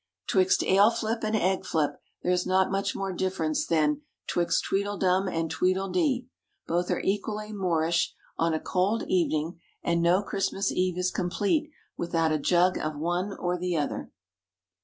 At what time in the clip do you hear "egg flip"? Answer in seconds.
1.35-1.91